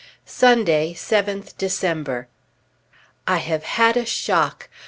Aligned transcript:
Sunday, 0.25 0.95
7th 0.95 1.55
December. 1.59 2.27
I 3.27 3.37
have 3.37 3.63
had 3.63 3.95
a 3.95 4.03
shock! 4.03 4.67